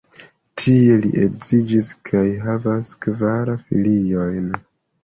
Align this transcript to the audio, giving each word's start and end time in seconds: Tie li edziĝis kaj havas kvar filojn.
Tie 0.61 0.95
li 1.03 1.11
edziĝis 1.25 1.91
kaj 2.11 2.25
havas 2.49 2.93
kvar 3.07 3.57
filojn. 3.71 4.53